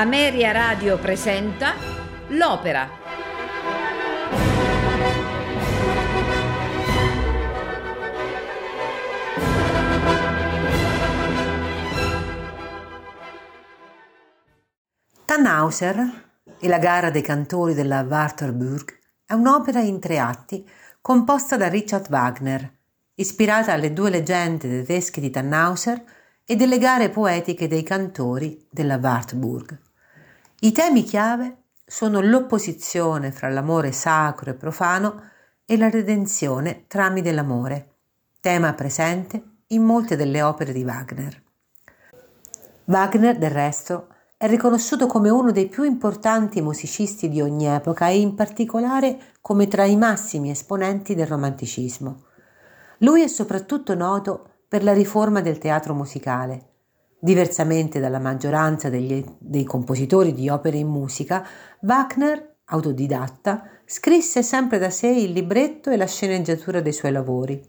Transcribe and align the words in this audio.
Ameria 0.00 0.52
Radio 0.52 0.96
presenta 0.96 1.74
L'Opera. 2.28 2.88
Tannhauser 15.24 16.30
e 16.60 16.68
la 16.68 16.78
gara 16.78 17.10
dei 17.10 17.22
cantori 17.22 17.74
della 17.74 18.02
Wartburg 18.02 18.96
è 19.26 19.32
un'opera 19.32 19.80
in 19.80 19.98
tre 19.98 20.20
atti 20.20 20.64
composta 21.00 21.56
da 21.56 21.66
Richard 21.66 22.06
Wagner, 22.08 22.72
ispirata 23.16 23.72
alle 23.72 23.92
due 23.92 24.10
leggende 24.10 24.68
tedesche 24.68 25.20
di 25.20 25.30
Tannhauser 25.30 26.00
e 26.44 26.54
delle 26.54 26.78
gare 26.78 27.10
poetiche 27.10 27.66
dei 27.66 27.82
cantori 27.82 28.64
della 28.70 28.98
Wartburg. 29.02 29.86
I 30.60 30.72
temi 30.72 31.04
chiave 31.04 31.66
sono 31.86 32.20
l'opposizione 32.20 33.30
fra 33.30 33.48
l'amore 33.48 33.92
sacro 33.92 34.50
e 34.50 34.54
profano 34.54 35.22
e 35.64 35.76
la 35.76 35.88
redenzione 35.88 36.86
tramite 36.88 37.30
l'amore, 37.30 37.92
tema 38.40 38.74
presente 38.74 39.40
in 39.68 39.84
molte 39.84 40.16
delle 40.16 40.42
opere 40.42 40.72
di 40.72 40.82
Wagner. 40.82 41.42
Wagner, 42.86 43.38
del 43.38 43.52
resto, 43.52 44.08
è 44.36 44.48
riconosciuto 44.48 45.06
come 45.06 45.30
uno 45.30 45.52
dei 45.52 45.68
più 45.68 45.84
importanti 45.84 46.60
musicisti 46.60 47.28
di 47.28 47.40
ogni 47.40 47.66
epoca 47.66 48.08
e 48.08 48.18
in 48.18 48.34
particolare 48.34 49.34
come 49.40 49.68
tra 49.68 49.84
i 49.84 49.94
massimi 49.94 50.50
esponenti 50.50 51.14
del 51.14 51.28
romanticismo. 51.28 52.24
Lui 52.98 53.22
è 53.22 53.28
soprattutto 53.28 53.94
noto 53.94 54.54
per 54.66 54.82
la 54.82 54.92
riforma 54.92 55.40
del 55.40 55.58
teatro 55.58 55.94
musicale, 55.94 56.77
Diversamente 57.20 57.98
dalla 57.98 58.20
maggioranza 58.20 58.88
degli, 58.88 59.24
dei 59.38 59.64
compositori 59.64 60.32
di 60.32 60.48
opere 60.48 60.76
in 60.76 60.86
musica, 60.86 61.44
Wagner, 61.80 62.58
autodidatta, 62.66 63.64
scrisse 63.84 64.44
sempre 64.44 64.78
da 64.78 64.88
sé 64.90 65.08
il 65.08 65.32
libretto 65.32 65.90
e 65.90 65.96
la 65.96 66.06
sceneggiatura 66.06 66.80
dei 66.80 66.92
suoi 66.92 67.10
lavori. 67.10 67.60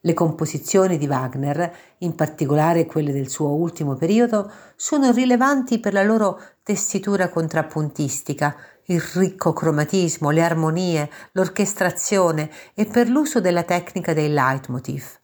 Le 0.00 0.14
composizioni 0.14 0.96
di 0.96 1.06
Wagner, 1.06 1.70
in 1.98 2.14
particolare 2.14 2.86
quelle 2.86 3.12
del 3.12 3.28
suo 3.28 3.48
ultimo 3.48 3.94
periodo, 3.94 4.50
sono 4.74 5.10
rilevanti 5.10 5.80
per 5.80 5.92
la 5.92 6.02
loro 6.02 6.40
tessitura 6.62 7.28
contrappuntistica, 7.28 8.56
il 8.86 9.00
ricco 9.00 9.52
cromatismo, 9.52 10.30
le 10.30 10.42
armonie, 10.42 11.10
l'orchestrazione 11.32 12.48
e 12.72 12.86
per 12.86 13.10
l'uso 13.10 13.38
della 13.38 13.64
tecnica 13.64 14.14
dei 14.14 14.30
leitmotiv 14.30 15.17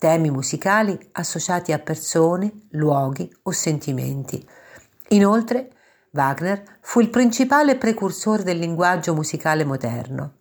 temi 0.00 0.30
musicali 0.30 0.98
associati 1.12 1.72
a 1.72 1.78
persone, 1.78 2.68
luoghi 2.70 3.30
o 3.42 3.50
sentimenti. 3.50 4.42
Inoltre, 5.08 5.72
Wagner 6.12 6.78
fu 6.80 7.00
il 7.00 7.10
principale 7.10 7.76
precursore 7.76 8.42
del 8.42 8.56
linguaggio 8.56 9.12
musicale 9.14 9.62
moderno. 9.66 10.36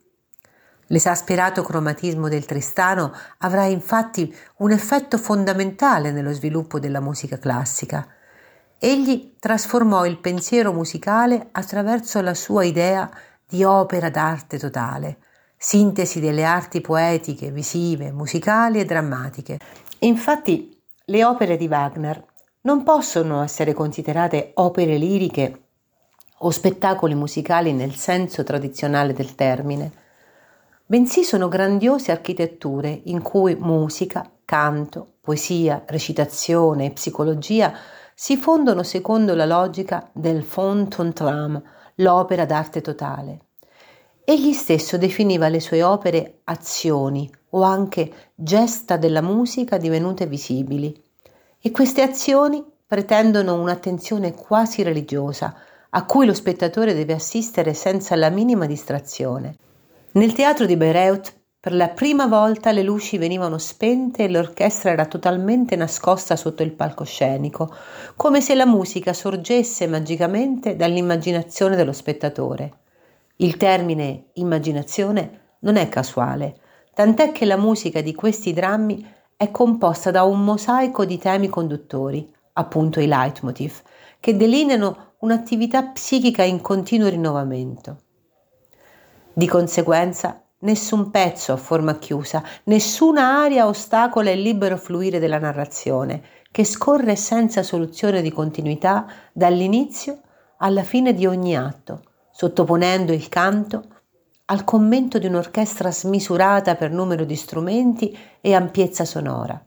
L'esasperato 0.87 1.61
cromatismo 1.61 2.29
del 2.29 2.45
Tristano 2.45 3.11
avrà 3.39 3.65
infatti 3.65 4.33
un 4.59 4.71
effetto 4.71 5.17
fondamentale 5.17 6.11
nello 6.11 6.31
sviluppo 6.31 6.79
della 6.79 7.01
musica 7.01 7.37
classica. 7.37 8.07
Egli 8.77 9.35
trasformò 9.41 10.05
il 10.05 10.19
pensiero 10.19 10.71
musicale 10.71 11.49
attraverso 11.51 12.21
la 12.21 12.33
sua 12.33 12.63
idea 12.63 13.11
di 13.45 13.65
opera 13.65 14.09
d'arte 14.09 14.57
totale, 14.57 15.17
sintesi 15.61 16.21
delle 16.21 16.45
arti 16.45 16.79
poetiche, 16.79 17.51
visive, 17.51 18.13
musicali 18.13 18.79
e 18.79 18.85
drammatiche. 18.85 19.59
Infatti 19.99 20.81
le 21.05 21.25
opere 21.25 21.57
di 21.57 21.67
Wagner 21.67 22.25
non 22.61 22.83
possono 22.83 23.43
essere 23.43 23.73
considerate 23.73 24.51
opere 24.55 24.95
liriche 24.95 25.63
o 26.39 26.49
spettacoli 26.49 27.13
musicali 27.13 27.73
nel 27.73 27.95
senso 27.95 28.43
tradizionale 28.43 29.11
del 29.11 29.35
termine, 29.35 29.91
bensì 30.85 31.25
sono 31.25 31.49
grandiose 31.49 32.13
architetture 32.13 33.01
in 33.05 33.21
cui 33.21 33.55
musica, 33.55 34.31
canto, 34.45 35.15
poesia, 35.19 35.83
recitazione 35.87 36.85
e 36.85 36.91
psicologia 36.91 37.73
si 38.15 38.37
fondono 38.37 38.83
secondo 38.83 39.35
la 39.35 39.45
logica 39.45 40.09
del 40.13 40.45
trame, 41.13 41.61
l'opera 41.95 42.45
d'arte 42.45 42.79
totale. 42.79 43.48
Egli 44.29 44.53
stesso 44.53 44.99
definiva 44.99 45.47
le 45.47 45.59
sue 45.59 45.81
opere 45.81 46.41
azioni 46.43 47.27
o 47.49 47.63
anche 47.63 48.29
gesta 48.35 48.95
della 48.95 49.23
musica 49.23 49.77
divenute 49.77 50.27
visibili 50.27 50.95
e 51.59 51.71
queste 51.71 52.03
azioni 52.03 52.63
pretendono 52.85 53.59
un'attenzione 53.59 54.35
quasi 54.35 54.83
religiosa 54.83 55.55
a 55.89 56.05
cui 56.05 56.27
lo 56.27 56.35
spettatore 56.35 56.93
deve 56.93 57.13
assistere 57.13 57.73
senza 57.73 58.15
la 58.15 58.29
minima 58.29 58.67
distrazione. 58.67 59.55
Nel 60.11 60.33
teatro 60.33 60.67
di 60.67 60.77
Bayreuth 60.77 61.33
per 61.59 61.73
la 61.73 61.87
prima 61.87 62.27
volta 62.27 62.71
le 62.71 62.83
luci 62.83 63.17
venivano 63.17 63.57
spente 63.57 64.25
e 64.25 64.29
l'orchestra 64.29 64.91
era 64.91 65.07
totalmente 65.07 65.75
nascosta 65.75 66.35
sotto 66.35 66.61
il 66.61 66.73
palcoscenico, 66.73 67.73
come 68.15 68.41
se 68.41 68.53
la 68.53 68.67
musica 68.67 69.11
sorgesse 69.11 69.87
magicamente 69.87 70.75
dall'immaginazione 70.75 71.75
dello 71.75 71.93
spettatore. 71.93 72.73
Il 73.41 73.55
termine 73.55 74.31
immaginazione 74.33 75.55
non 75.59 75.77
è 75.77 75.87
casuale, 75.87 76.59
tant'è 76.93 77.31
che 77.31 77.45
la 77.45 77.55
musica 77.55 78.01
di 78.01 78.13
questi 78.13 78.51
drammi 78.51 79.15
è 79.37 79.49
composta 79.49 80.11
da 80.11 80.23
un 80.23 80.43
mosaico 80.43 81.05
di 81.05 81.17
temi 81.17 81.47
conduttori, 81.47 82.29
appunto 82.53 82.99
i 82.99 83.07
leitmotiv, 83.07 83.81
che 84.19 84.35
delineano 84.35 85.13
un'attività 85.19 85.83
psichica 85.83 86.43
in 86.43 86.59
continuo 86.59 87.07
rinnovamento. 87.07 88.01
Di 89.31 89.47
conseguenza, 89.47 90.43
nessun 90.59 91.09
pezzo 91.09 91.53
a 91.53 91.57
forma 91.57 91.97
chiusa, 91.97 92.43
nessuna 92.65 93.41
aria 93.41 93.67
ostacola 93.67 94.31
il 94.31 94.41
libero 94.41 94.75
fluire 94.75 95.17
della 95.17 95.39
narrazione, 95.39 96.23
che 96.51 96.65
scorre 96.65 97.15
senza 97.15 97.63
soluzione 97.63 98.21
di 98.21 98.33
continuità 98.33 99.05
dall'inizio 99.31 100.19
alla 100.57 100.83
fine 100.83 101.13
di 101.13 101.25
ogni 101.25 101.55
atto, 101.55 102.01
sottoponendo 102.39 103.11
il 103.11 103.27
canto 103.27 103.83
al 104.45 104.63
commento 104.63 105.19
di 105.19 105.25
un'orchestra 105.25 105.91
smisurata 105.91 106.75
per 106.75 106.89
numero 106.89 107.25
di 107.25 107.35
strumenti 107.35 108.17
e 108.39 108.53
ampiezza 108.53 109.03
sonora. 109.03 109.61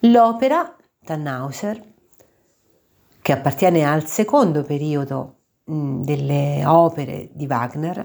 L'opera, 0.00 0.74
Tannhauser, 1.04 1.80
che 3.22 3.30
appartiene 3.32 3.84
al 3.84 4.06
secondo 4.06 4.64
periodo 4.64 5.36
mh, 5.66 6.00
delle 6.00 6.64
opere 6.66 7.28
di 7.32 7.46
Wagner, 7.46 8.04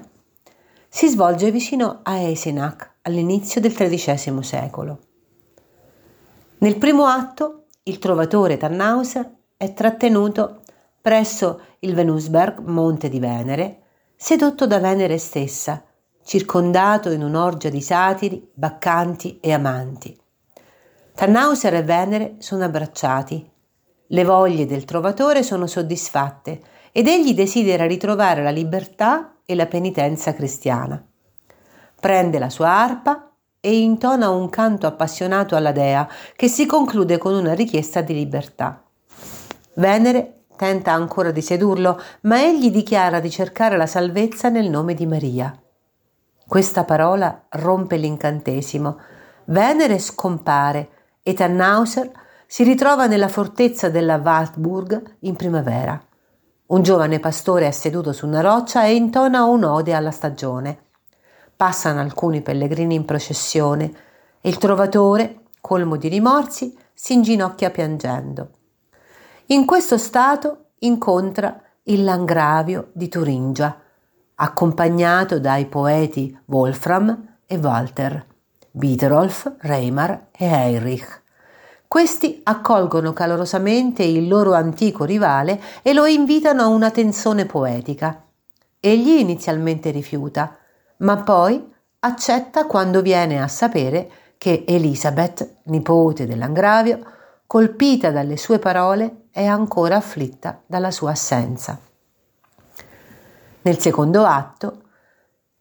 si 0.87 1.07
svolge 1.07 1.49
vicino 1.49 2.01
a 2.03 2.17
Eisenach 2.17 2.97
all'inizio 3.01 3.59
del 3.59 3.73
XIII 3.73 4.43
secolo. 4.43 4.99
Nel 6.59 6.77
primo 6.77 7.05
atto 7.05 7.63
il 7.81 7.97
trovatore 7.97 8.57
Tannhauser 8.57 9.33
è 9.57 9.73
trattenuto 9.73 10.61
presso 11.01 11.61
il 11.79 11.93
Venusberg, 11.93 12.59
monte 12.59 13.07
di 13.09 13.19
Venere, 13.19 13.83
sedotto 14.15 14.67
da 14.67 14.79
Venere 14.79 15.17
stessa, 15.17 15.83
circondato 16.23 17.09
in 17.09 17.23
un'orgia 17.23 17.69
di 17.69 17.81
satiri, 17.81 18.49
baccanti 18.53 19.39
e 19.39 19.53
amanti. 19.53 20.17
Tannhauser 21.13 21.75
e 21.75 21.83
Venere 21.83 22.35
sono 22.39 22.65
abbracciati. 22.65 23.49
Le 24.07 24.23
voglie 24.23 24.65
del 24.65 24.85
trovatore 24.85 25.43
sono 25.43 25.67
soddisfatte 25.67 26.61
ed 26.91 27.07
egli 27.07 27.33
desidera 27.33 27.85
ritrovare 27.85 28.43
la 28.43 28.49
libertà 28.49 29.35
e 29.45 29.55
la 29.55 29.65
penitenza 29.65 30.33
cristiana. 30.33 31.01
Prende 31.99 32.39
la 32.39 32.49
sua 32.49 32.69
arpa 32.69 33.31
e 33.59 33.77
intona 33.79 34.29
un 34.29 34.49
canto 34.49 34.87
appassionato 34.87 35.55
alla 35.55 35.71
dea 35.71 36.07
che 36.35 36.47
si 36.47 36.65
conclude 36.65 37.17
con 37.17 37.33
una 37.33 37.53
richiesta 37.53 38.01
di 38.01 38.13
libertà. 38.13 38.83
Venere 39.73 40.38
Tenta 40.59 40.91
ancora 40.91 41.31
di 41.31 41.41
sedurlo, 41.41 41.97
ma 42.23 42.43
egli 42.43 42.69
dichiara 42.69 43.21
di 43.21 43.29
cercare 43.29 43.77
la 43.77 43.85
salvezza 43.85 44.49
nel 44.49 44.69
nome 44.69 44.93
di 44.93 45.05
Maria. 45.05 45.57
Questa 46.45 46.83
parola 46.83 47.45
rompe 47.51 47.95
l'incantesimo. 47.95 48.99
Venere 49.45 49.99
scompare 49.99 50.89
e 51.23 51.33
Tannhauser 51.33 52.11
si 52.45 52.63
ritrova 52.63 53.07
nella 53.07 53.29
fortezza 53.29 53.87
della 53.87 54.17
Wartburg 54.21 55.19
in 55.19 55.37
primavera. 55.37 55.97
Un 56.65 56.83
giovane 56.83 57.21
pastore 57.21 57.65
è 57.65 57.71
seduto 57.71 58.11
su 58.11 58.27
una 58.27 58.41
roccia 58.41 58.83
e 58.83 58.95
intona 58.95 59.45
un'ode 59.45 59.93
alla 59.93 60.11
stagione. 60.11 60.87
Passano 61.55 62.01
alcuni 62.01 62.41
pellegrini 62.41 62.95
in 62.95 63.05
processione 63.05 63.93
e 64.41 64.49
il 64.49 64.57
trovatore, 64.57 65.43
colmo 65.61 65.95
di 65.95 66.09
rimorsi, 66.09 66.77
si 66.93 67.13
inginocchia 67.13 67.69
piangendo. 67.69 68.49
In 69.51 69.65
questo 69.65 69.97
stato 69.97 70.65
incontra 70.81 71.59
il 71.85 72.03
Langravio 72.03 72.89
di 72.93 73.09
Turingia, 73.09 73.81
accompagnato 74.35 75.39
dai 75.39 75.65
poeti 75.65 76.37
Wolfram 76.45 77.37
e 77.47 77.57
Walter, 77.57 78.27
Biederolf, 78.69 79.55
Reimar 79.61 80.27
e 80.37 80.45
Heinrich, 80.45 81.23
Questi 81.87 82.41
accolgono 82.43 83.11
calorosamente 83.11 84.03
il 84.03 84.27
loro 84.27 84.53
antico 84.53 85.03
rivale 85.03 85.59
e 85.81 85.93
lo 85.93 86.05
invitano 86.05 86.61
a 86.61 86.67
una 86.67 86.91
tensione 86.91 87.47
poetica. 87.47 88.23
Egli 88.79 89.17
inizialmente 89.17 89.89
rifiuta, 89.89 90.57
ma 90.97 91.23
poi 91.23 91.73
accetta 92.01 92.67
quando 92.67 93.01
viene 93.01 93.41
a 93.41 93.47
sapere 93.47 94.11
che 94.37 94.63
Elisabeth, 94.67 95.55
nipote 95.63 96.27
dell'Angravio, 96.27 96.99
colpita 97.47 98.11
dalle 98.11 98.37
sue 98.37 98.59
parole, 98.59 99.18
è 99.31 99.45
ancora 99.45 99.95
afflitta 99.95 100.61
dalla 100.65 100.91
sua 100.91 101.11
assenza. 101.11 101.79
Nel 103.61 103.77
secondo 103.79 104.25
atto, 104.25 104.81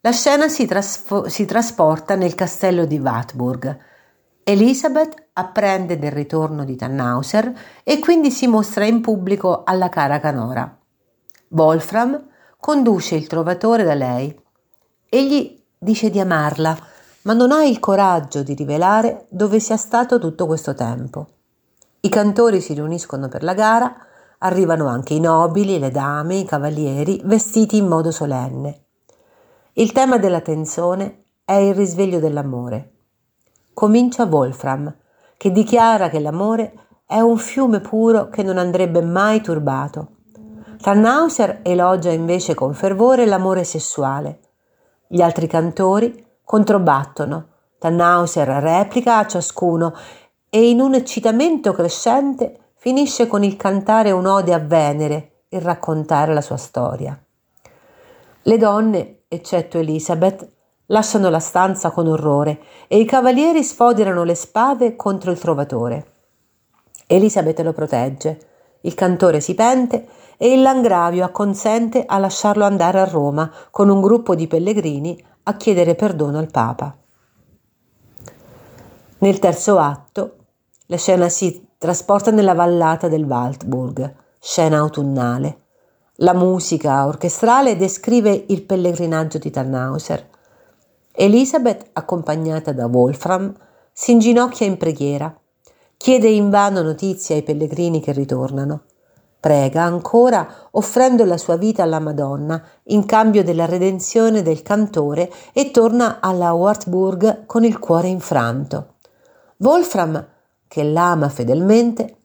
la 0.01 0.13
scena 0.13 0.49
si, 0.49 0.67
trasfo- 0.67 1.29
si 1.29 1.45
trasporta 1.45 2.15
nel 2.15 2.35
castello 2.35 2.85
di 2.87 2.99
Wartburg. 2.99 3.79
Elisabeth 4.45 5.29
apprende 5.33 5.99
del 5.99 6.13
ritorno 6.13 6.65
di 6.65 6.77
Tannhauser 6.77 7.53
e 7.83 7.99
quindi 7.99 8.31
si 8.31 8.47
mostra 8.47 8.87
in 8.87 9.01
pubblico 9.01 9.65
alla 9.65 9.89
cara 9.89 10.21
Canora. 10.21 10.79
Wolfram 11.49 12.27
conduce 12.59 13.17
il 13.17 13.27
trovatore 13.27 13.83
da 13.83 13.95
lei. 13.95 14.35
Egli 15.09 15.63
dice 15.77 16.11
di 16.11 16.21
amarla, 16.21 16.79
ma 17.23 17.33
non 17.33 17.53
ha 17.53 17.65
il 17.65 17.79
coraggio 17.79 18.43
di 18.43 18.55
rivelare 18.55 19.27
dove 19.29 19.61
sia 19.61 19.77
stato 19.77 20.19
tutto 20.19 20.47
questo 20.47 20.75
tempo. 20.75 21.38
I 22.01 22.09
cantori 22.09 22.61
si 22.61 22.75
riuniscono 22.75 23.27
per 23.27 23.43
la 23.43 23.55
gara, 23.55 23.93
arrivano 24.39 24.87
anche 24.87 25.15
i 25.15 25.21
nobili, 25.21 25.81
le 25.81 25.91
dame, 25.91 26.37
i 26.37 26.45
cavalieri, 26.45 27.21
vestiti 27.25 27.77
in 27.77 27.89
modo 27.89 28.13
solenne. 28.13 28.85
Il 29.73 29.91
tema 29.91 30.17
della 30.17 30.41
tensione 30.41 31.25
è 31.45 31.55
il 31.55 31.75
risveglio 31.75 32.21
dell'amore. 32.21 32.93
Comincia 33.75 34.27
Wolfram, 34.27 34.95
che 35.37 35.51
dichiara 35.51 36.09
che 36.09 36.21
l'amore 36.21 36.87
è 37.05 37.19
un 37.19 37.37
fiume 37.37 37.81
puro 37.81 38.29
che 38.29 38.45
non 38.45 38.59
andrebbe 38.59 39.03
mai 39.03 39.41
turbato. 39.41 40.11
Tannhauser 40.81 41.61
elogia 41.65 42.11
invece 42.11 42.55
con 42.55 42.75
fervore 42.75 43.27
l'amore 43.27 43.65
sessuale. 43.65 44.41
Gli 45.09 45.21
altri 45.21 45.49
cantori 45.49 46.25
controbattono. 46.45 47.47
Tannhauser 47.79 48.47
replica 48.47 49.19
a 49.19 49.27
ciascuno 49.27 49.95
e 50.51 50.69
in 50.69 50.81
un 50.81 50.95
eccitamento 50.95 51.73
crescente 51.73 52.73
finisce 52.75 53.27
con 53.27 53.45
il 53.45 53.57
cantare 53.57 54.11
un'ode 54.11 54.55
a 54.55 54.59
Venere 54.59 55.43
e 55.49 55.59
raccontare 55.61 56.33
la 56.33 56.41
sua 56.41 56.57
storia. 56.57 57.21
Le 58.43 58.57
donne, 58.57 59.23
eccetto 59.29 59.79
Elisabeth, 59.79 60.51
lasciano 60.87 61.29
la 61.29 61.41
stanza 61.41 61.91
con 61.91 62.07
orrore 62.07 62.61
e 62.87 62.99
i 62.99 63.05
cavalieri 63.05 63.63
sfoderano 63.63 64.25
le 64.25 64.35
spade 64.35 64.97
contro 64.97 65.31
il 65.31 65.39
trovatore. 65.39 66.13
Elisabeth 67.07 67.61
lo 67.61 67.73
protegge, 67.73 68.47
il 68.83 68.95
cantore 68.95 69.41
si 69.41 69.55
pente 69.55 70.07
e 70.37 70.53
il 70.53 70.63
Langravio 70.63 71.25
acconsente 71.25 72.05
a 72.07 72.19
lasciarlo 72.19 72.65
andare 72.65 73.01
a 73.01 73.05
Roma 73.05 73.51
con 73.71 73.89
un 73.89 74.01
gruppo 74.01 74.35
di 74.35 74.47
pellegrini 74.47 75.23
a 75.43 75.57
chiedere 75.57 75.95
perdono 75.95 76.39
al 76.39 76.51
Papa. 76.51 76.97
Nel 79.19 79.39
terzo 79.41 79.79
atto, 79.79 80.37
la 80.91 80.97
scena 80.97 81.29
si 81.29 81.69
trasporta 81.77 82.31
nella 82.31 82.55
vallata 82.55 83.09
del 83.09 83.25
Waldburg, 83.25 84.15
scena 84.41 84.79
autunnale. 84.79 85.65
La 86.21 86.33
musica 86.33 87.07
orchestrale 87.07 87.77
descrive 87.77 88.47
il 88.49 88.63
pellegrinaggio 88.63 89.37
di 89.37 89.51
Tannhauser. 89.51 90.27
Elisabeth, 91.13 91.91
accompagnata 91.93 92.73
da 92.73 92.87
Wolfram, 92.87 93.55
si 93.93 94.13
inginocchia 94.13 94.67
in 94.67 94.79
preghiera. 94.79 95.39
Chiede 95.97 96.29
invano 96.29 96.81
notizie 96.81 97.37
ai 97.37 97.43
pellegrini 97.43 98.01
che 98.01 98.13
ritornano. 98.13 98.85
Prega 99.39 99.83
ancora 99.83 100.69
offrendo 100.71 101.25
la 101.27 101.37
sua 101.37 101.57
vita 101.57 101.83
alla 101.83 102.01
Madonna 102.01 102.65
in 102.85 103.05
cambio 103.05 103.45
della 103.45 103.67
redenzione 103.67 104.43
del 104.43 104.63
cantore 104.63 105.31
e 105.53 105.71
torna 105.71 106.19
alla 106.21 106.53
Wartburg 106.53 107.45
con 107.45 107.65
il 107.65 107.79
cuore 107.79 108.09
infranto. 108.09 108.95
Wolfram, 109.59 110.37
che 110.69 110.85
l'ama 110.85 111.29
fedelmente, 111.29 112.17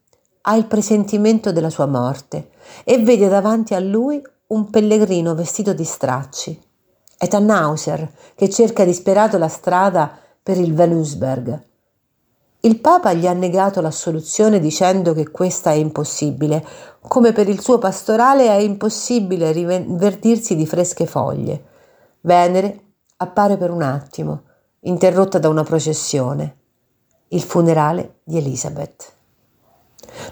ha 0.41 0.55
il 0.55 0.67
presentimento 0.67 1.51
della 1.51 1.69
sua 1.69 1.85
morte 1.85 2.49
e 2.83 2.99
vede 2.99 3.29
davanti 3.29 3.73
a 3.73 3.79
lui 3.79 4.21
un 4.47 4.69
pellegrino 4.69 5.33
vestito 5.33 5.73
di 5.73 5.85
stracci. 5.85 6.61
È 7.17 7.27
Tannhauser 7.27 8.11
che 8.35 8.49
cerca 8.49 8.83
disperato 8.83 9.37
la 9.37 9.47
strada 9.47 10.11
per 10.43 10.57
il 10.57 10.73
Venusberg 10.73 11.71
il 12.65 12.79
Papa 12.79 13.11
gli 13.11 13.27
ha 13.27 13.33
negato 13.33 13.81
l'assoluzione 13.81 14.61
dicendo 14.61 15.13
che 15.13 15.31
questa 15.31 15.71
è 15.71 15.73
impossibile, 15.73 16.65
come 17.01 17.33
per 17.33 17.49
il 17.49 17.59
suo 17.59 17.77
pastorale 17.77 18.47
è 18.47 18.55
impossibile 18.55 19.51
rivertirsi 19.51 20.55
di 20.55 20.65
fresche 20.65 21.05
foglie. 21.05 21.61
Venere 22.21 22.93
appare 23.17 23.57
per 23.57 23.69
un 23.69 23.81
attimo, 23.81 24.43
interrotta 24.83 25.39
da 25.39 25.49
una 25.49 25.63
processione. 25.63 26.59
Il 27.33 27.41
funerale 27.41 28.19
di 28.23 28.37
Elisabeth. 28.37 29.11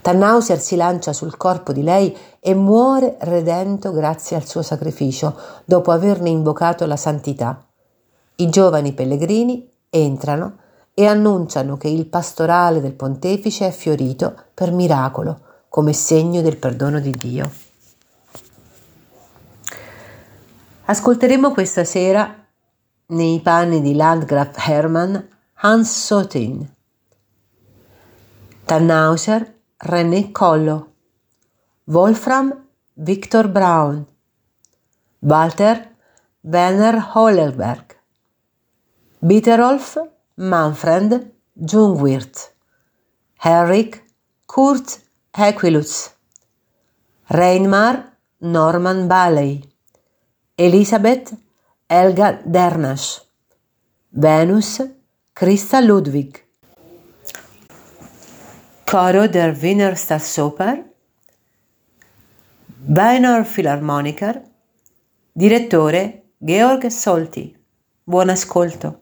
Tannhauser 0.04 0.60
si 0.60 0.76
lancia 0.76 1.14
sul 1.14 1.36
corpo 1.36 1.74
di 1.74 1.82
lei 1.82 2.16
e 2.40 2.54
muore 2.54 3.18
redento 3.22 3.92
grazie 3.92 4.36
al 4.36 4.46
suo 4.46 4.62
sacrificio, 4.62 5.36
dopo 5.66 5.90
averne 5.90 6.30
invocato 6.30 6.86
la 6.86 6.96
santità. 6.96 7.66
I 8.36 8.50
giovani 8.50 8.94
pellegrini 8.94 9.68
entrano 9.90 10.58
e 10.94 11.08
annunciano 11.08 11.76
che 11.76 11.88
il 11.88 12.06
pastorale 12.06 12.82
del 12.82 12.94
pontefice 12.94 13.66
è 13.66 13.72
fiorito 13.72 14.36
per 14.54 14.72
miracolo, 14.72 15.40
come 15.70 15.94
segno 15.94 16.42
del 16.42 16.58
perdono 16.58 17.00
di 17.00 17.12
Dio. 17.18 17.52
Ascolteremo 20.86 21.52
questa 21.52 21.84
sera, 21.84 22.32
nei 23.08 23.40
panni 23.40 23.82
di 23.82 23.96
Landgraf 23.96 24.68
Hermann, 24.68 25.16
Hans 25.64 26.06
Sotin, 26.06 26.80
Tannhauser, 28.66 29.54
René 29.80 30.32
Collo, 30.32 30.88
Wolfram 31.86 32.54
Victor 32.96 33.48
Braun, 33.48 34.08
Walter 35.22 35.90
Werner 36.44 37.00
Hollerberg, 37.14 37.98
Bitterolf 39.22 39.98
Manfred 40.38 41.32
Jungwirth, 41.56 42.54
Henrik 43.40 44.04
Kurt 44.48 45.00
Equilutz, 45.38 46.12
Reinmar 47.30 48.14
Norman 48.40 49.08
Bailey, 49.08 49.62
Elisabeth 50.58 51.34
Elga 51.90 52.42
Dernasch, 52.46 53.22
Venus 54.12 54.82
Christa 55.34 55.82
Ludwig, 55.82 56.46
Coro 58.92 59.26
der 59.26 59.62
Wiener 59.62 59.96
Staatsoper, 59.96 60.84
Wiener 62.88 63.46
Philharmoniker, 63.46 64.44
direttore 65.34 66.24
Georg 66.42 66.92
Solti. 66.92 67.56
Buon 68.06 68.32
ascolto. 68.32 69.01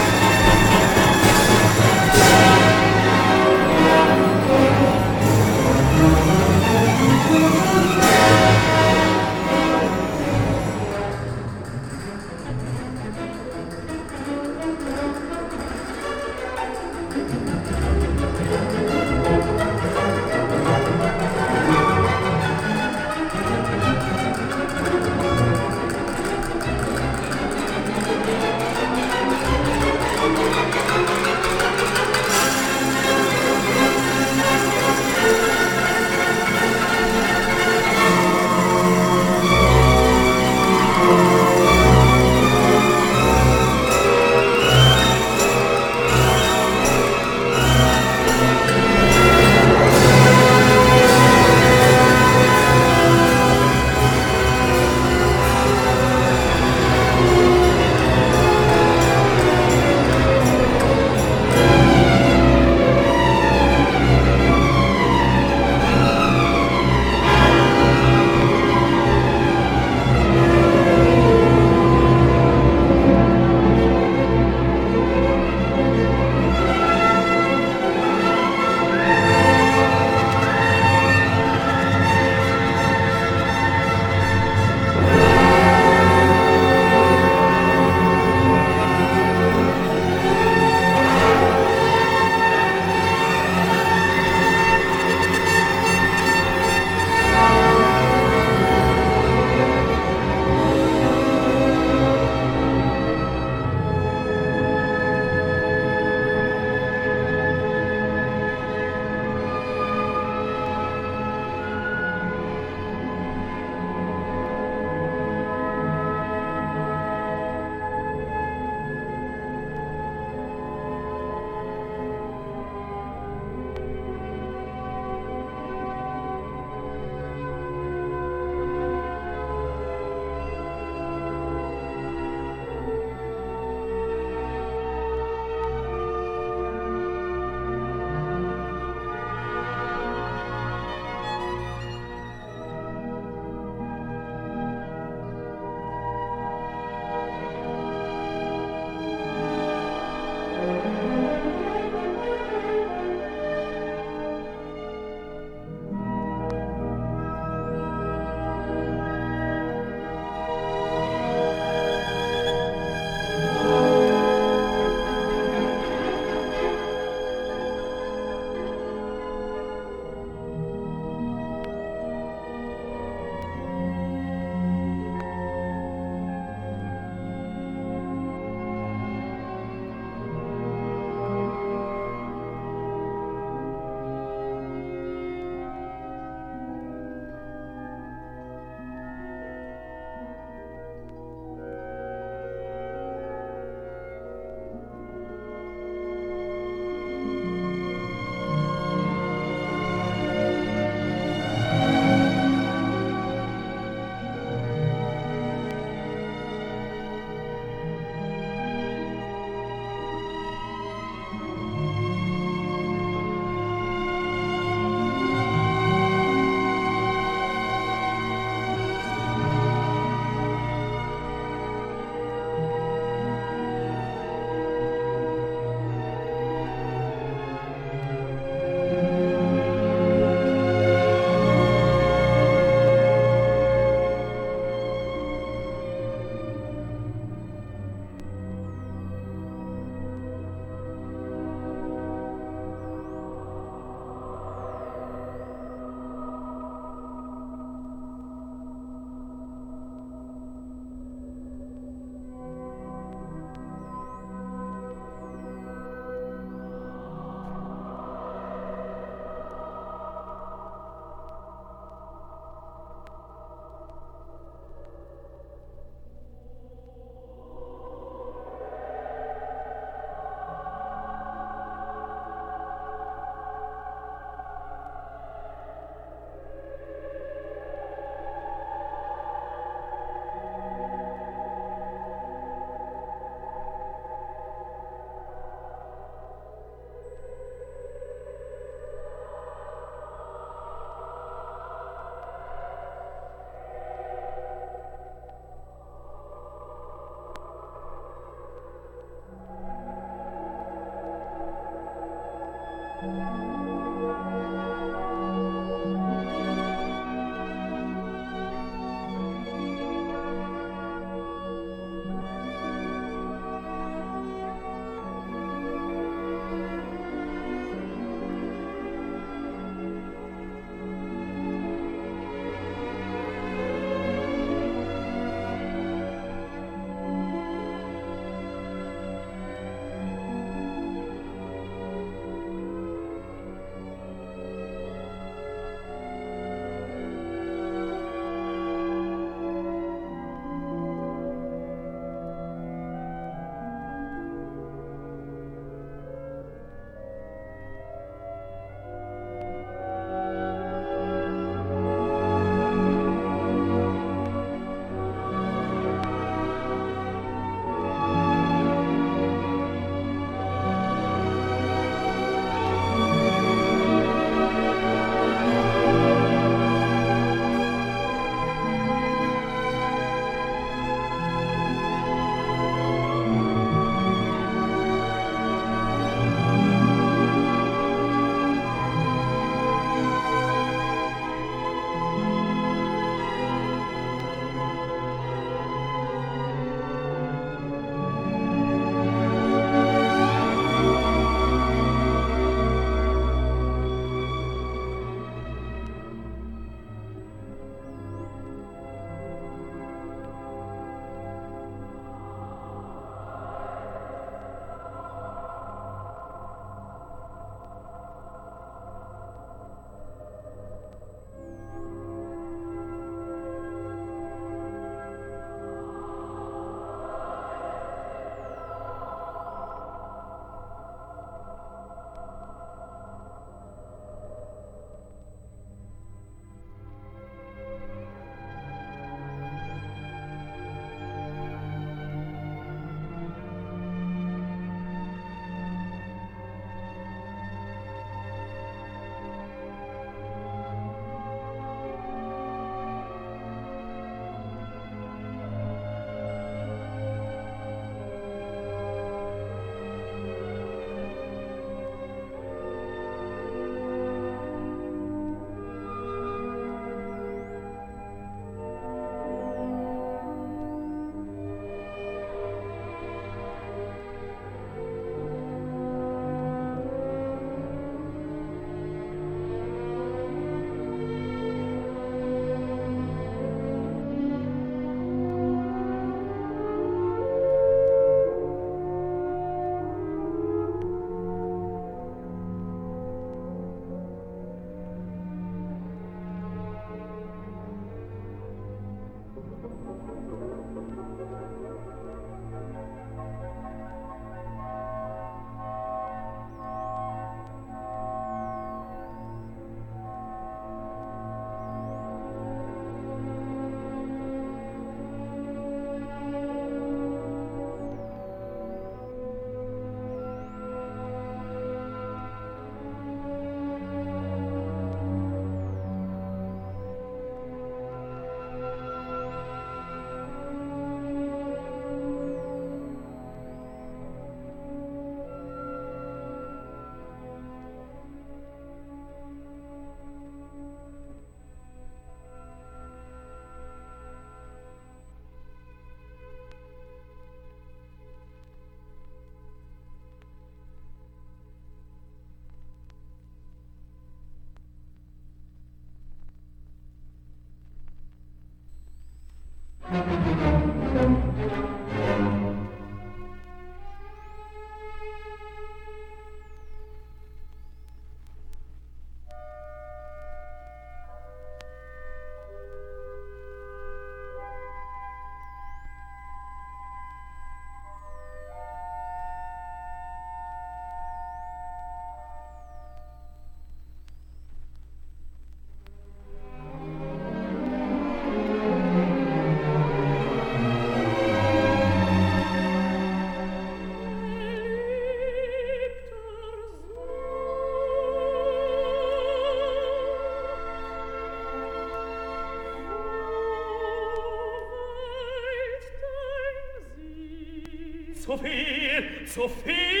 Sophie! 599.31 600.00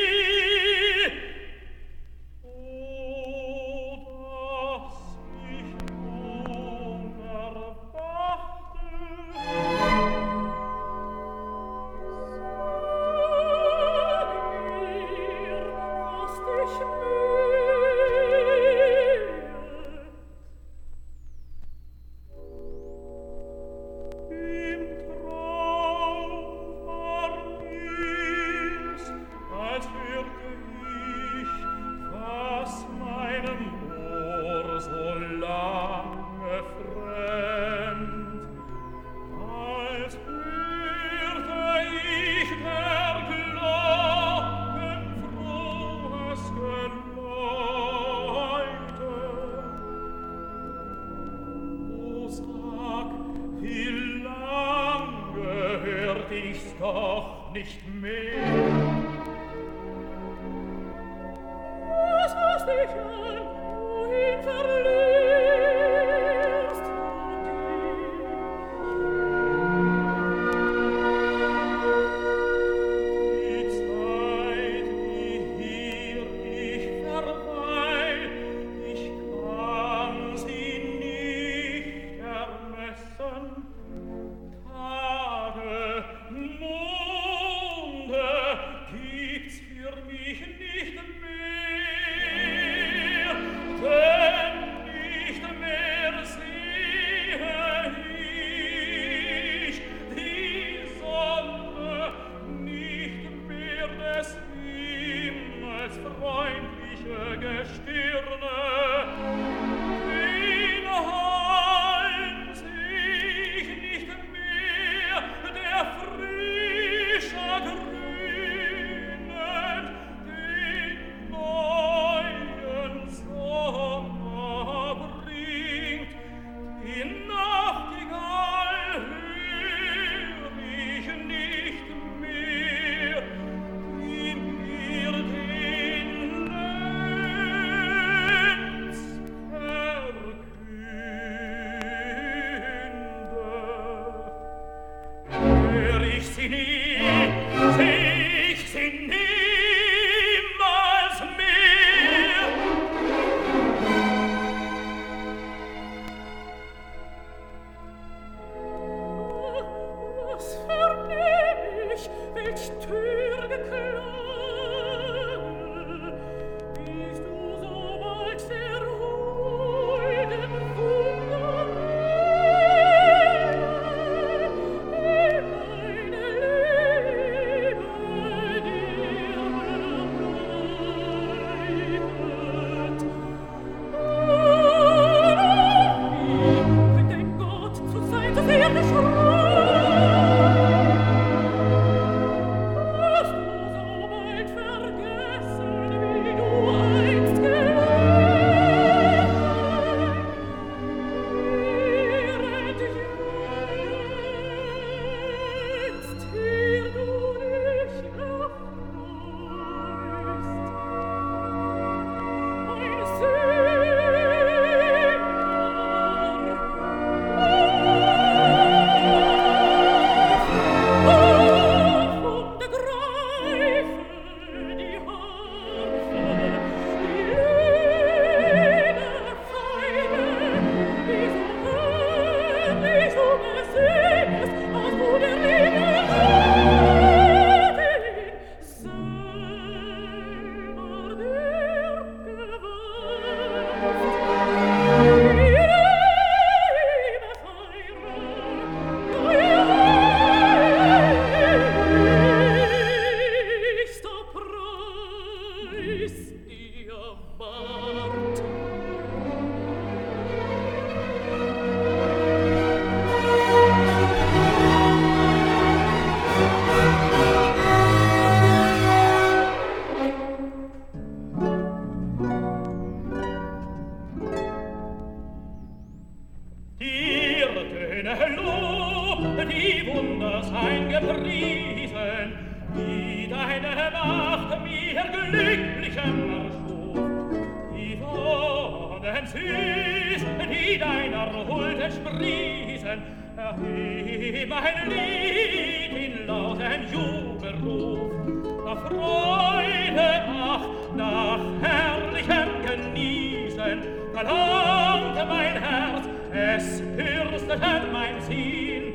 verbrannte 304.31 305.25
mein 305.25 305.61
Herz, 305.61 306.05
es 306.31 306.81
dürstete 306.95 307.87
mein 307.91 308.21
Sinn. 308.21 308.93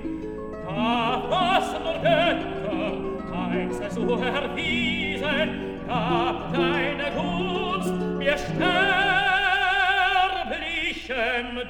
Da 0.67 1.23
fassen 1.31 1.83
nur 1.83 1.95
Götter, 1.95 2.93
eins 3.51 3.79
es 3.81 3.97
erwiesen, 3.97 5.49
gab 5.87 6.53
deine 6.53 7.11
Gunst 7.15 7.95
mir 8.19 8.37
sterblichem 8.39 8.67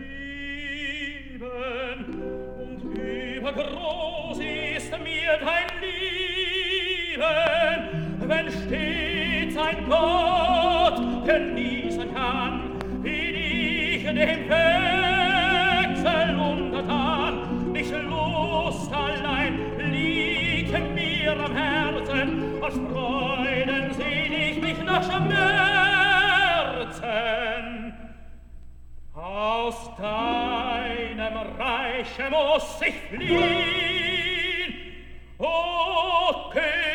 und 2.60 2.80
übergroß 2.98 3.87
dein 5.28 5.68
Lieben, 5.82 7.22
wenn 8.30 8.50
stets 8.52 9.58
ein 9.58 9.90
Gott 9.90 11.26
genießen 11.26 12.14
kann, 12.14 12.80
wie 13.02 13.32
dich 13.34 14.04
dem 14.04 14.50
Wechsel 14.50 16.40
untertan, 16.40 17.72
nicht 17.74 17.92
Lust 17.92 18.92
allein 18.94 19.60
liegt 19.92 20.94
mir 20.94 21.32
am 21.38 21.54
Herzen, 21.56 22.64
aus 22.64 22.74
Freuden 22.74 23.94
sehn 23.94 24.32
ich 24.34 24.62
mich 24.62 24.80
nach 24.84 25.04
Schmerzen. 25.04 25.28
Aus 29.14 29.92
deinem 29.98 31.38
Reiche 31.60 32.30
muss 32.30 32.82
ich 32.82 32.96
fliehen, 33.10 33.87
o 35.40 36.50
peniche 36.52 36.88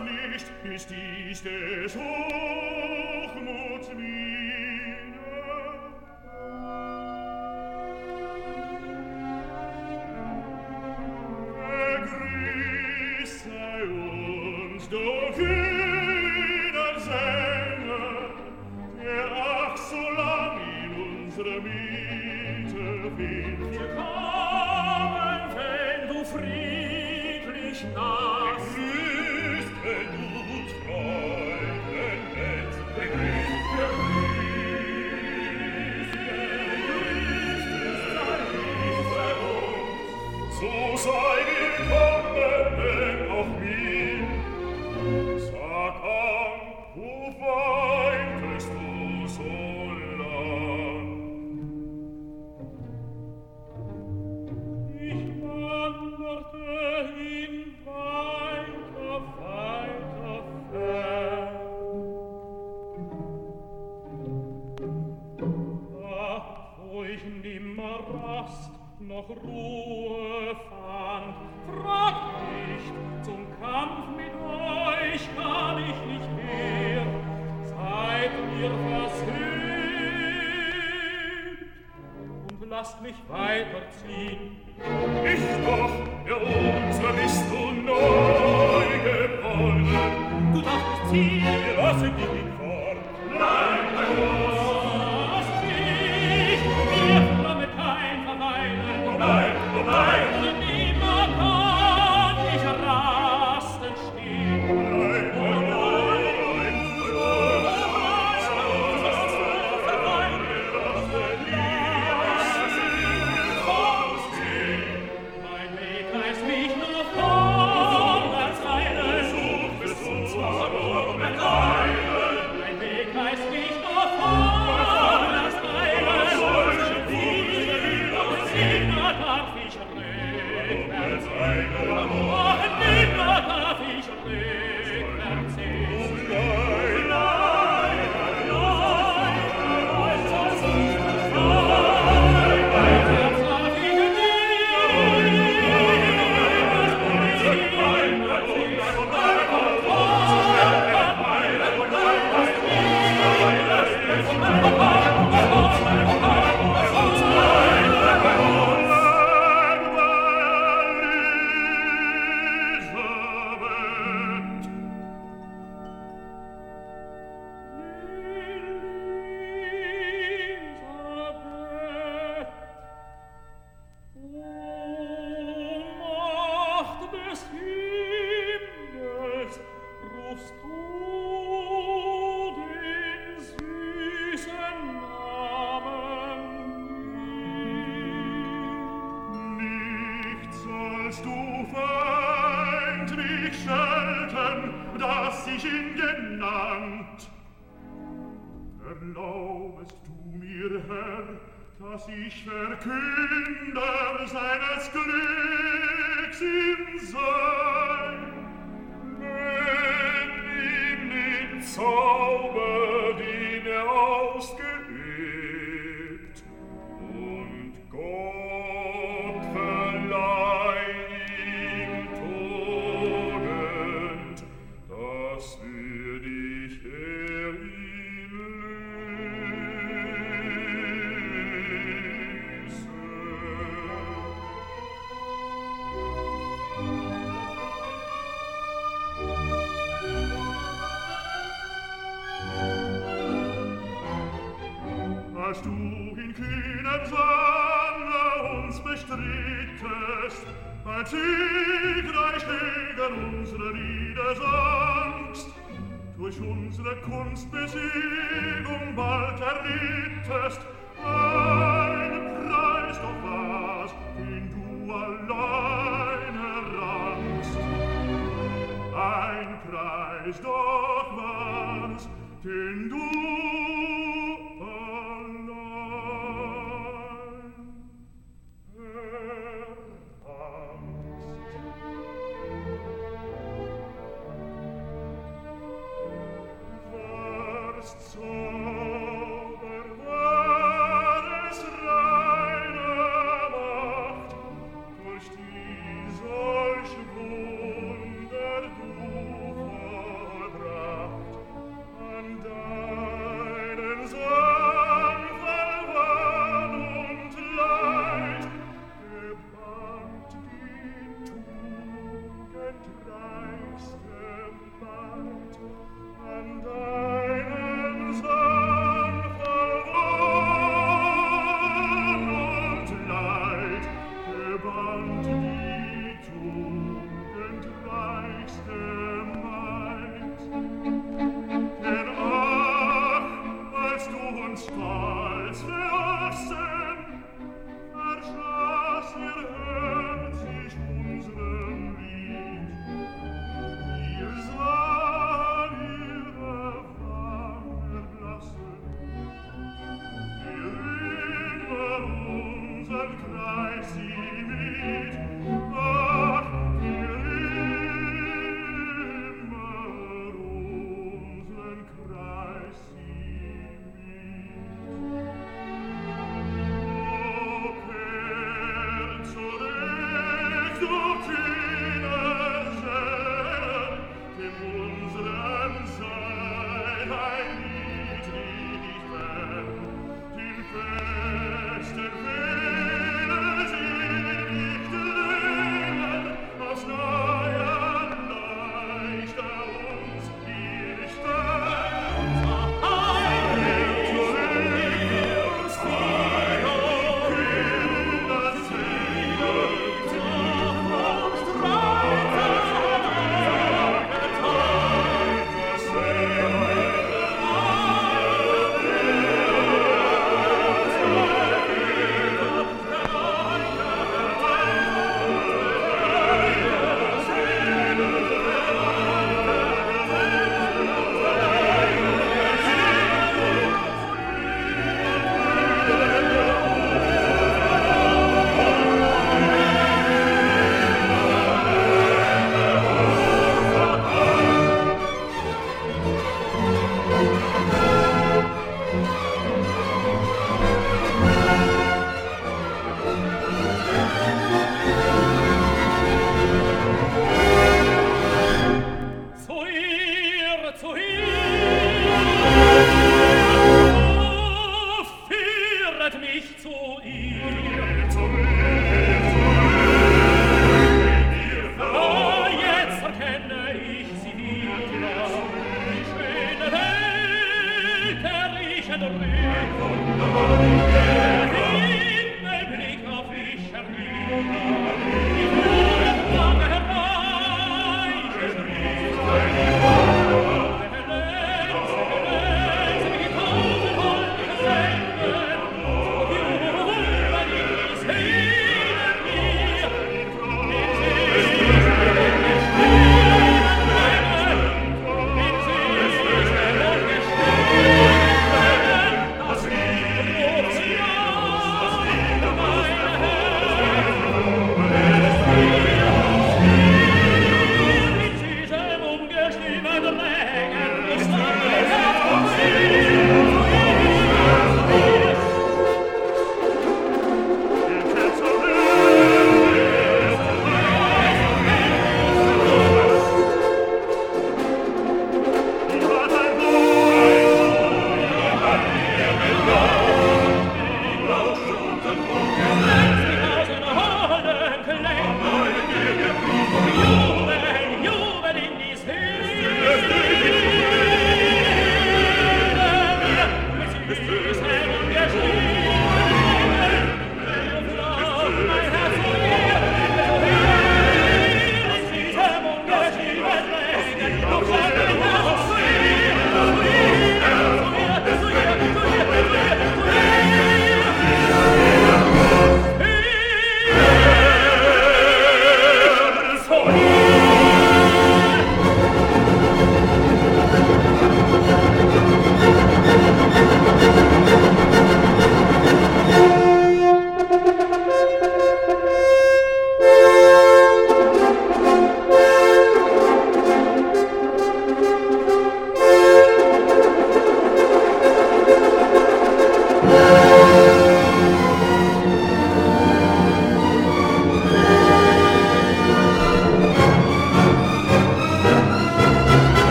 nicht, 0.00 0.46
ist 0.74 0.90
dies 0.90 1.42
des 1.42 1.96
Hochmuts 1.96 3.88
mir. 3.94 4.41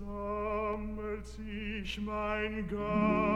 sammelt 0.00 1.26
sich 1.26 2.00
mein 2.00 2.66
Geist. 2.68 3.29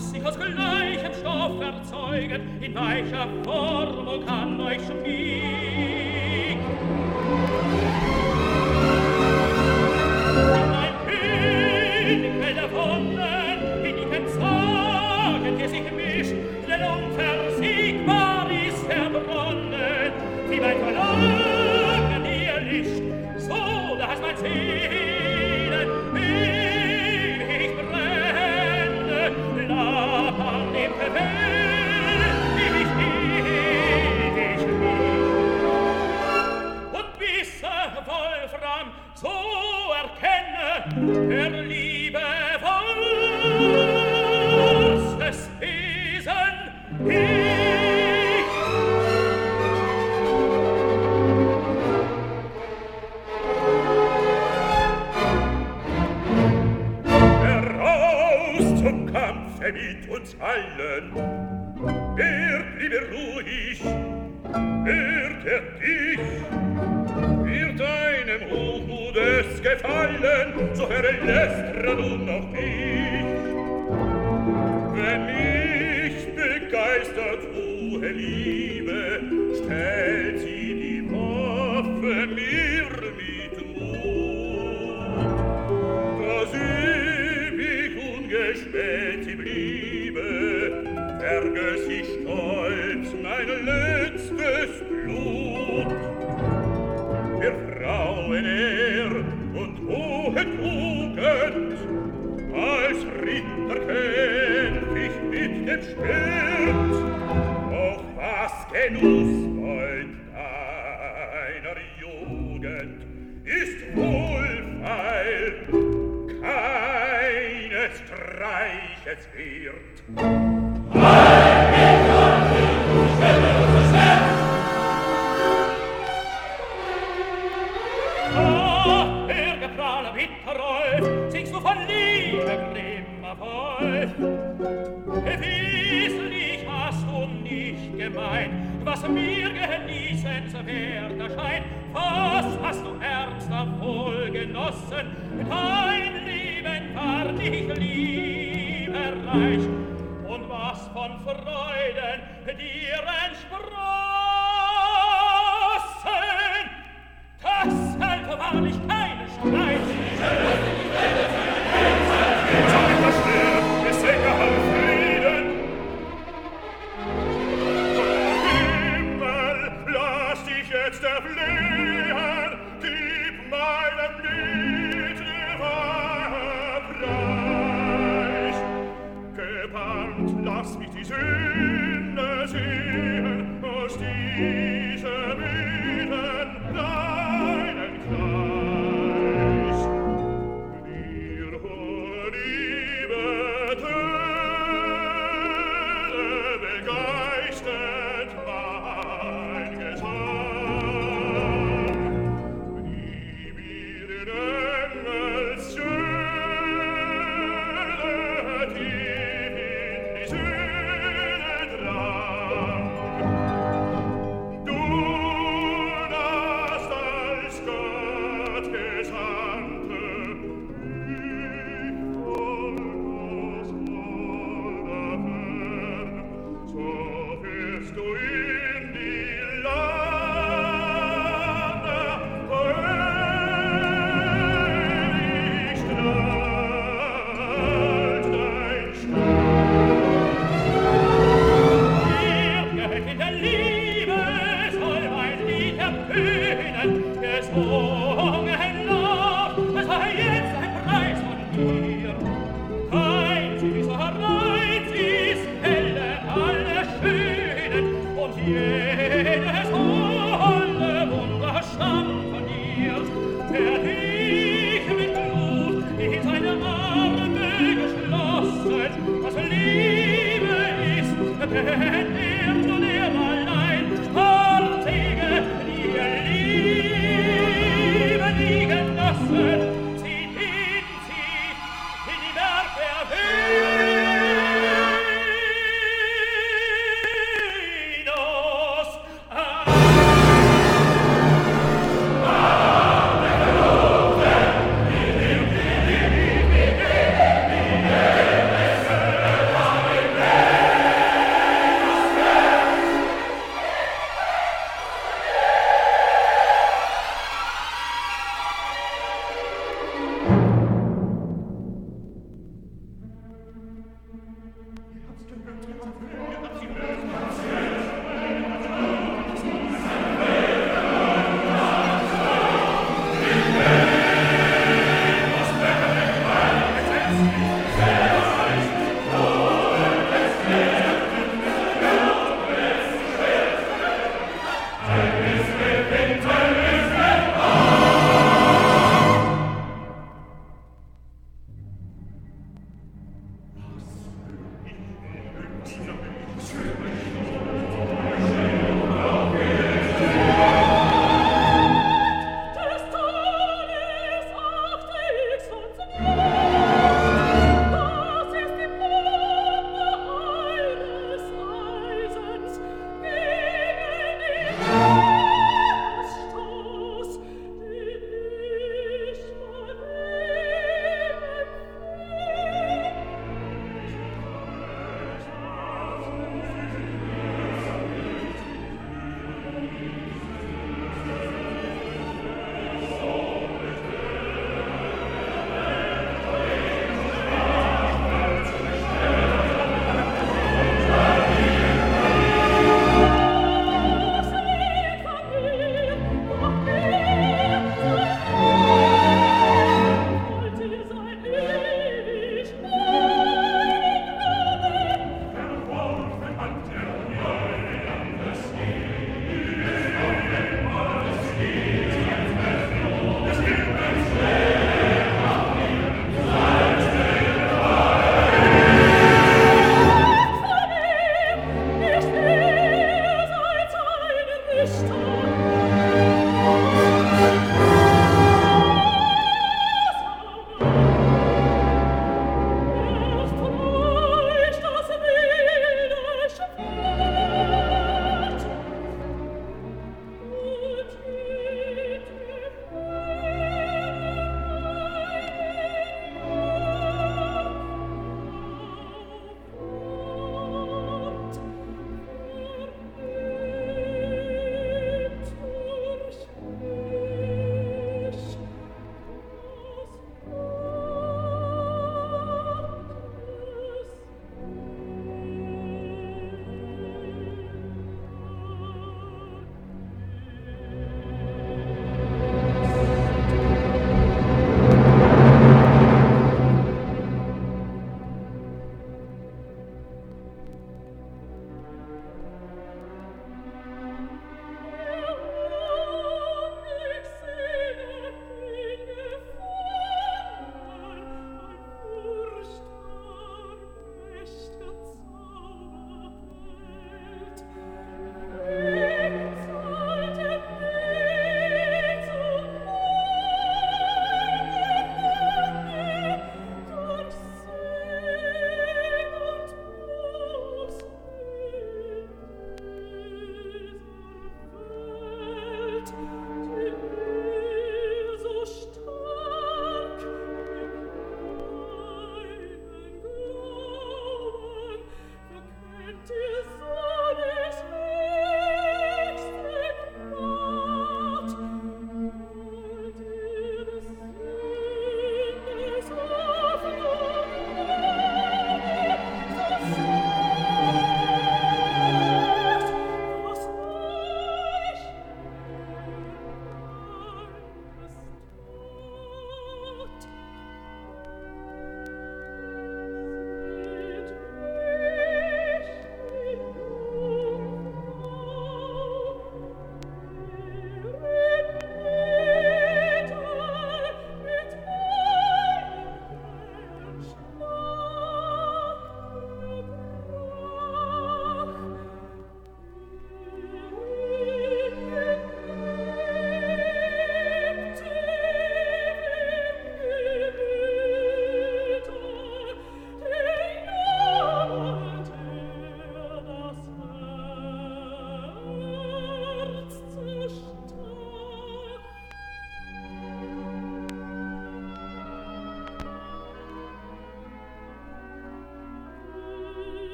was 0.00 0.10
sich 0.10 0.24
aus 0.24 0.36
gleichem 0.36 1.12
Stoff 1.20 1.60
erzeuget, 1.60 2.40
in 2.60 2.74
weicher 2.74 3.28
Formung 3.44 4.24
kann 4.24 4.60
euch 4.60 4.80
schon 4.86 5.04
viel 5.04 5.59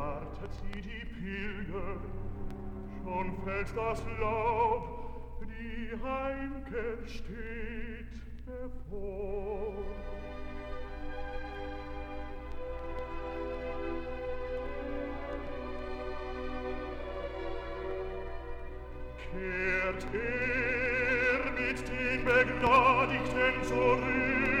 wartet 0.00 0.52
sie 0.62 0.80
die 0.80 1.04
Pilger, 1.20 2.00
schon 3.02 3.28
fällt 3.44 3.76
das 3.76 4.02
Laub, 4.18 4.84
die 5.42 5.90
Heimkehr 6.02 7.06
steht 7.06 8.14
bevor. 8.46 9.74
Kehrt 19.30 20.06
er 20.14 21.52
mit 21.52 21.88
den 21.88 22.24
Begnadigten 22.24 23.62
zurück, 23.64 24.59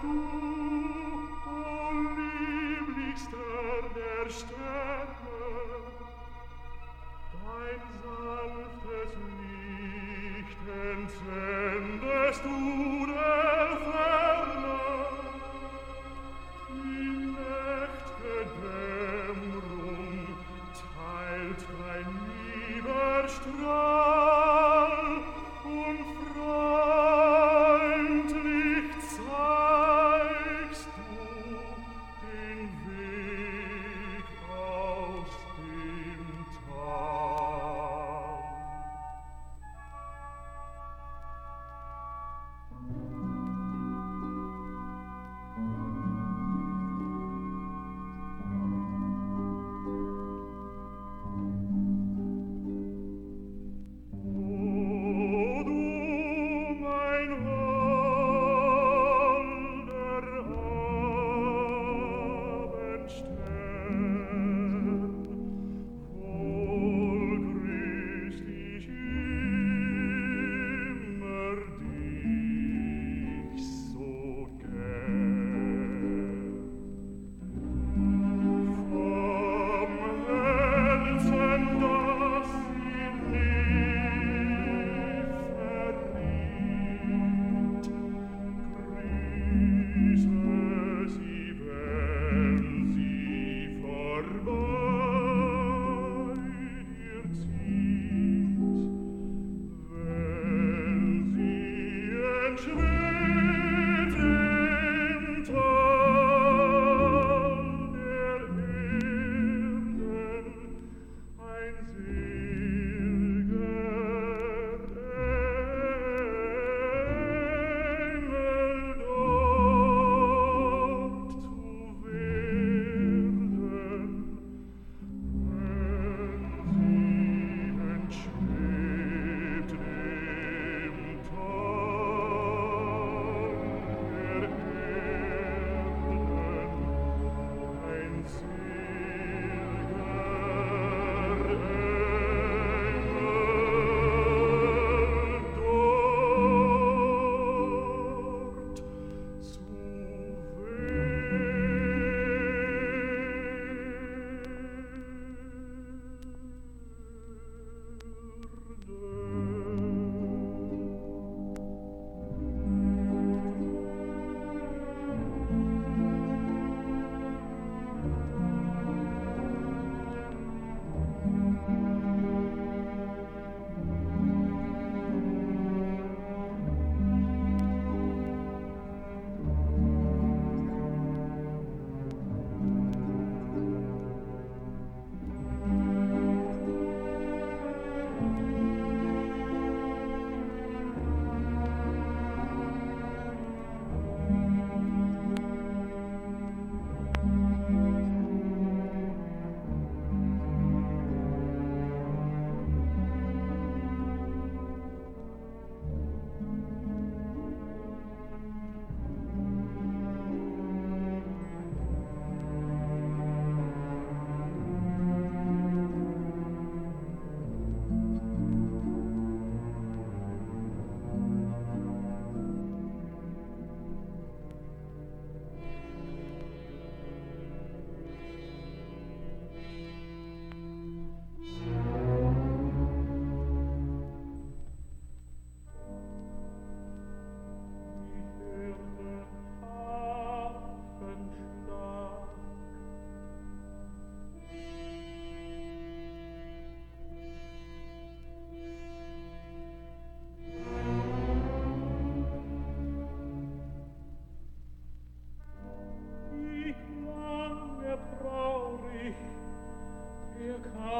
du 0.00 0.51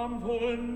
I'm 0.02 0.20
wohl 0.20 0.71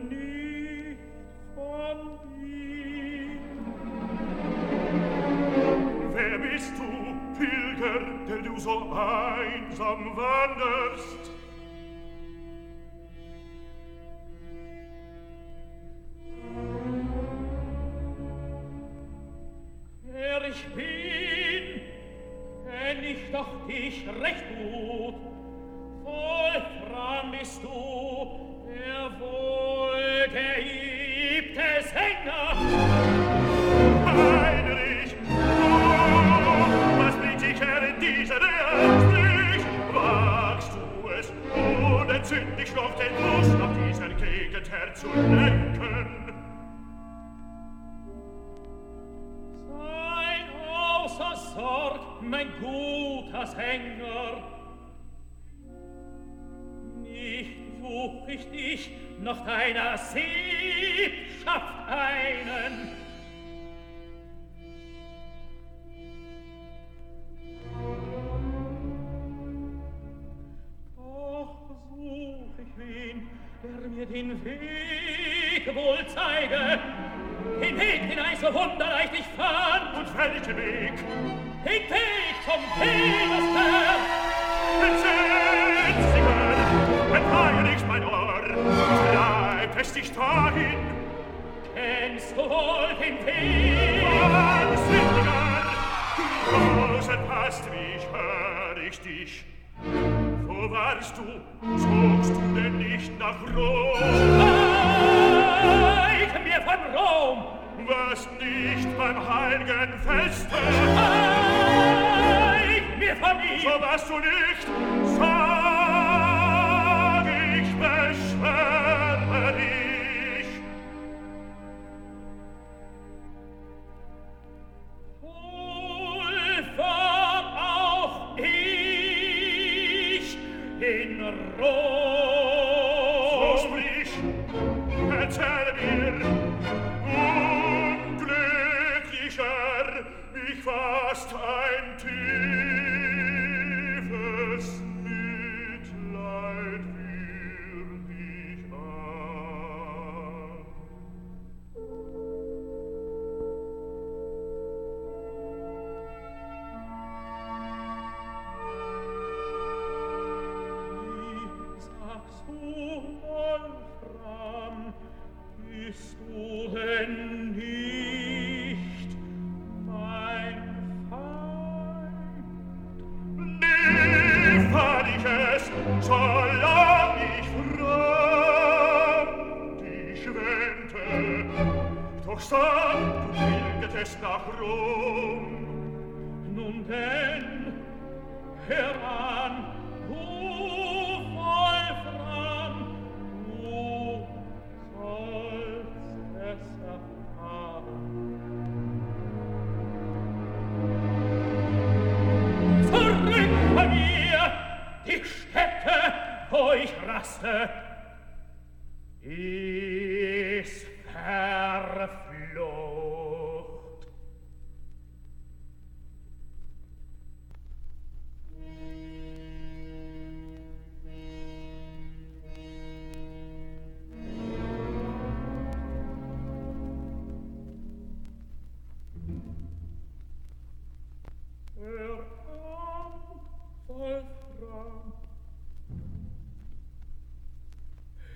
Wolfram. 233.98 235.12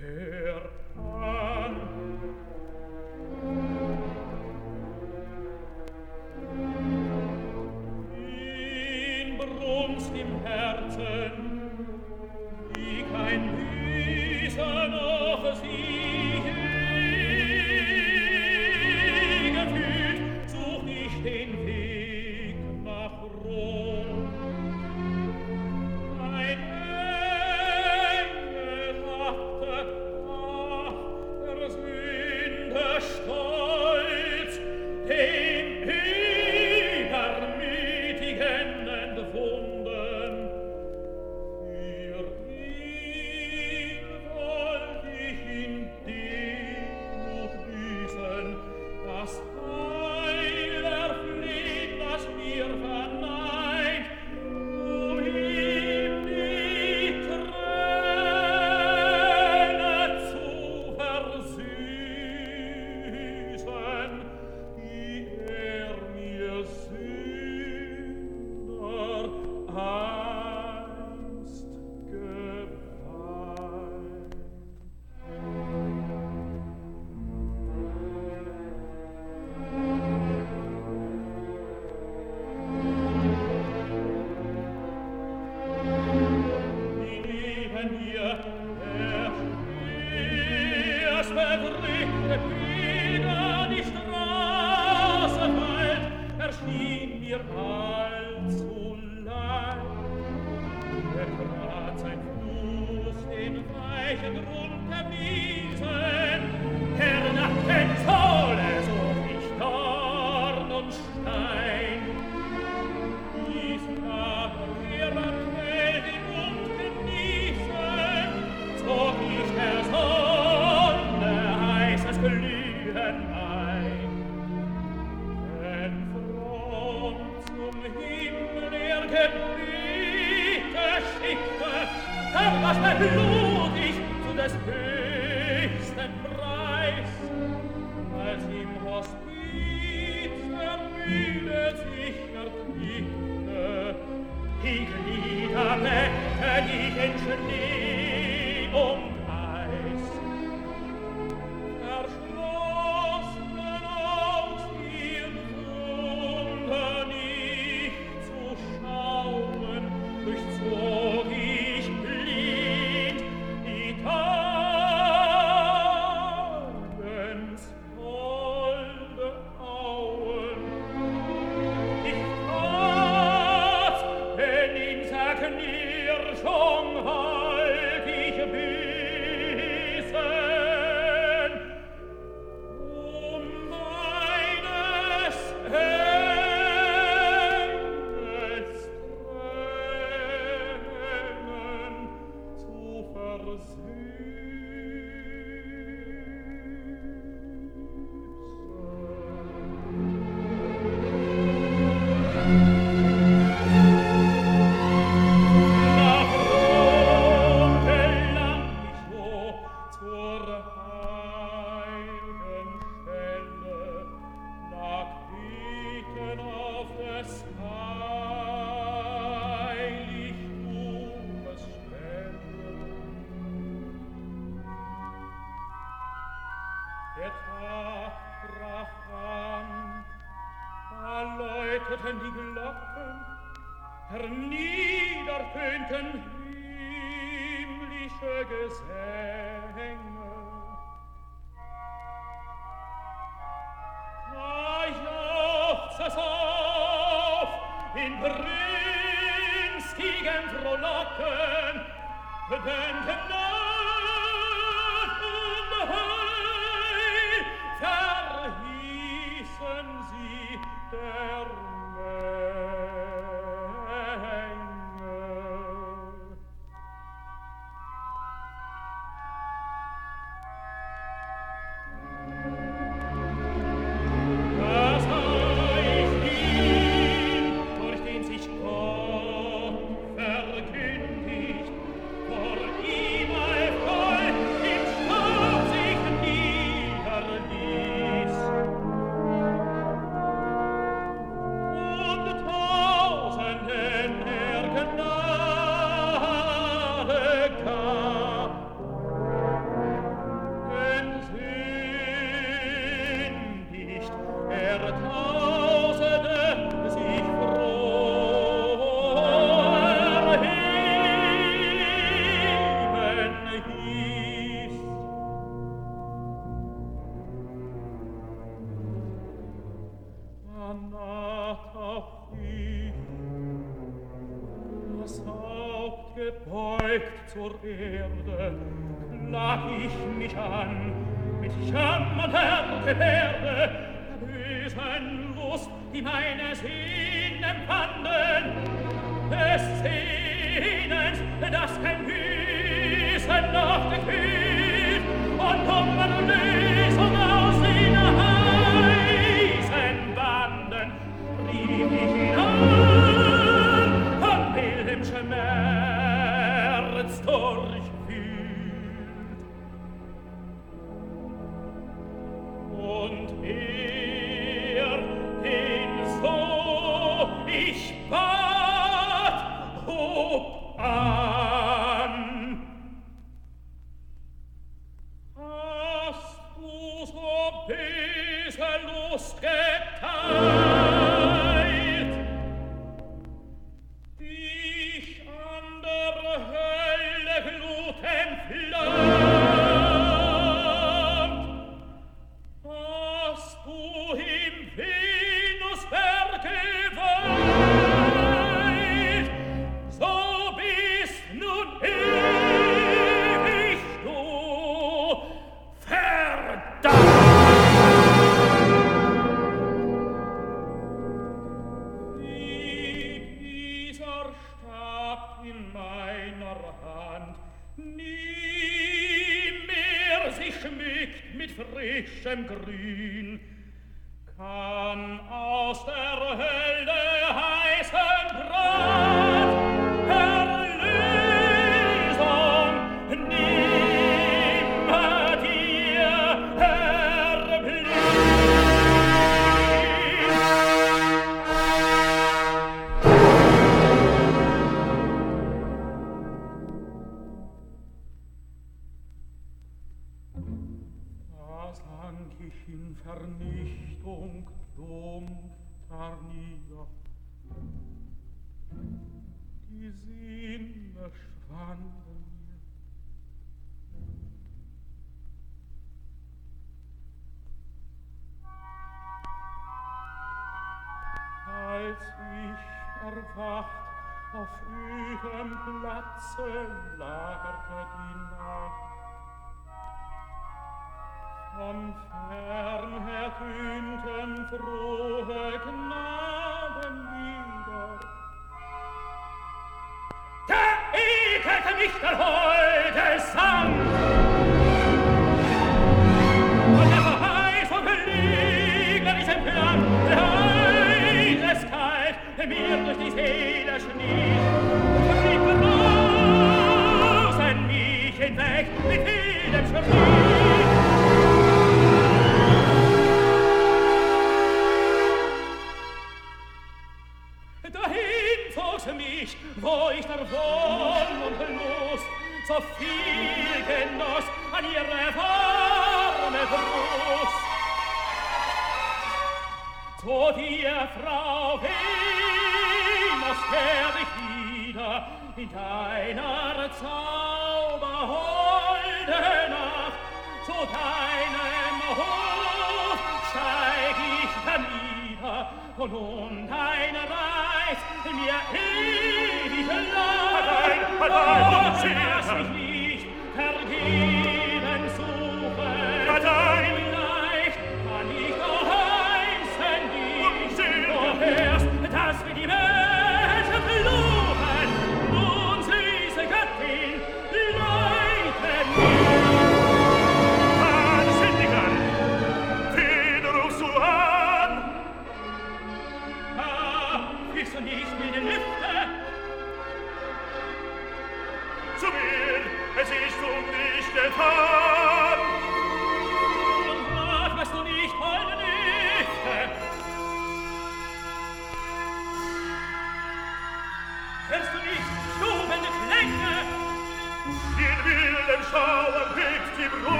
Herr 0.00 0.61